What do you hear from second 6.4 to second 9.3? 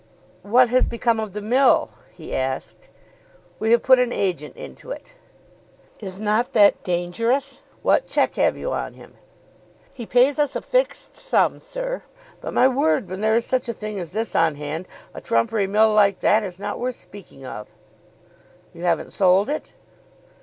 that dangerous? What check have you on him?"